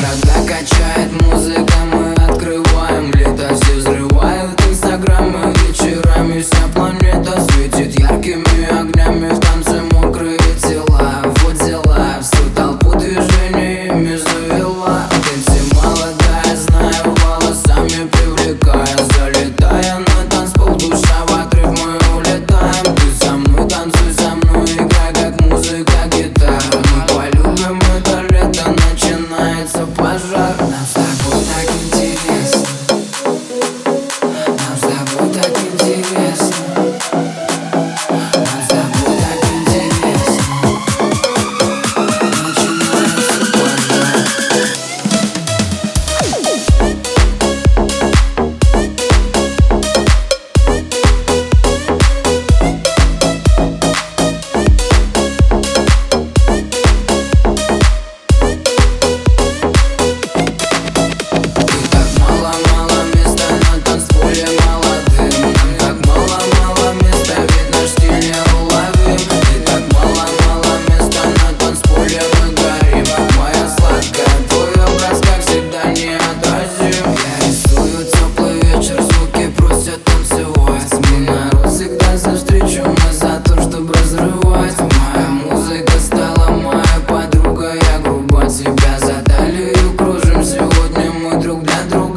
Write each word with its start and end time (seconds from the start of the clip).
Города 0.00 0.48
качает 0.48 1.12
музыка, 1.22 1.74
мы 1.92 2.14
открываем 2.24 2.89
На 30.68 30.86
с 30.86 30.92
тобой 30.92 31.42
так 31.46 31.70
интересно 31.82 32.29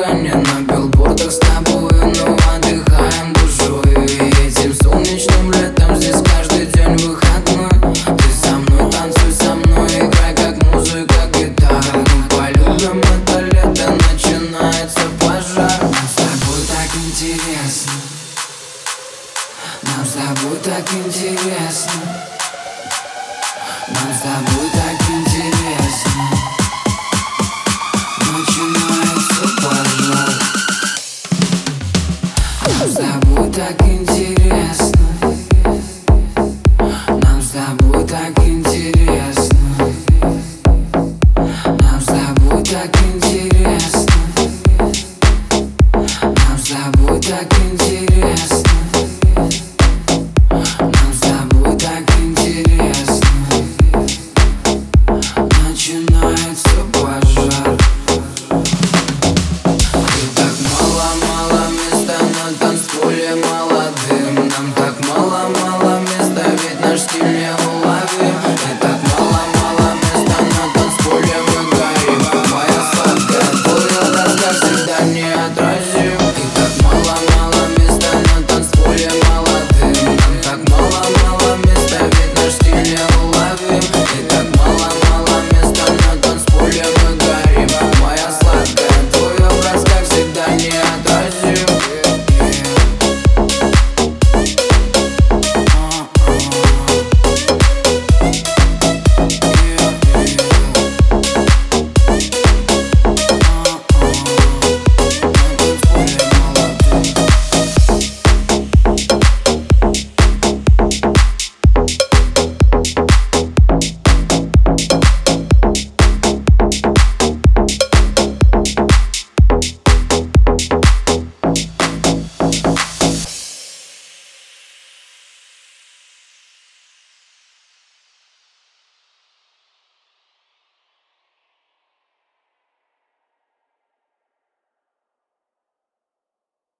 много 0.00 0.14
не 0.14 0.34
на 0.34 0.60
билбордах 0.62 1.30
с 1.30 1.38
тобою 1.38 1.90
Но 1.92 2.36
отдыхаем 2.54 3.32
душой. 3.34 4.06
этим 4.46 4.74
солнечным 4.82 5.52
летом 5.52 5.94
Здесь 5.96 6.22
каждый 6.22 6.66
день 6.66 6.96
выходной 6.96 7.70
Ты 8.16 8.30
со 8.42 8.52
мной 8.52 8.90
танцуй, 8.90 9.32
со 9.32 9.54
мной 9.54 9.88
играй 9.88 10.34
Как 10.34 10.62
музыка, 10.72 11.26
гитара. 11.34 11.82
Мы 11.94 12.28
полюбим 12.28 13.00
это 13.00 13.40
лето, 13.40 13.96
начинается 14.10 15.00
пожар. 15.20 15.80
Нам 15.82 16.06
с 16.08 16.14
тобой 16.14 16.60
так 16.68 16.90
интересно. 16.96 17.92
Нам 19.82 20.06
с 20.06 20.12
тобой 20.12 20.58
так 20.64 20.92
интересно. 20.94 21.39
I 33.70 33.72
can 33.74 34.04
do 34.04 34.29